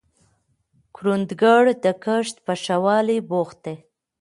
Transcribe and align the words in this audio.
کروندګر 0.95 1.63
د 1.83 1.85
کښت 2.03 2.35
په 2.45 2.53
ښه 2.63 2.75
والي 2.85 3.17
بوخت 3.29 3.57
دی 3.65 3.75